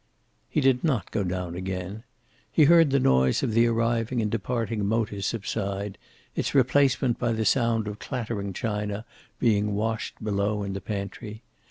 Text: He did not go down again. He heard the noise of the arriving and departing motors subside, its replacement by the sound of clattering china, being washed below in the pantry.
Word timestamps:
He 0.49 0.61
did 0.61 0.83
not 0.83 1.11
go 1.11 1.23
down 1.23 1.53
again. 1.53 2.01
He 2.51 2.63
heard 2.63 2.89
the 2.89 2.99
noise 2.99 3.43
of 3.43 3.51
the 3.51 3.67
arriving 3.67 4.19
and 4.19 4.31
departing 4.31 4.83
motors 4.83 5.27
subside, 5.27 5.99
its 6.35 6.55
replacement 6.55 7.19
by 7.19 7.33
the 7.33 7.45
sound 7.45 7.87
of 7.87 7.99
clattering 7.99 8.51
china, 8.53 9.05
being 9.37 9.75
washed 9.75 10.15
below 10.23 10.63
in 10.63 10.73
the 10.73 10.81
pantry. 10.81 11.43